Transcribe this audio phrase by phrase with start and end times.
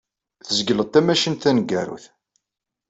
[0.45, 2.05] Tzegleḍ tamacint taneggarut.